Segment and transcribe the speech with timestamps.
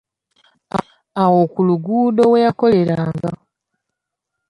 [1.23, 3.31] Awo ku luguudo we yakoleranga.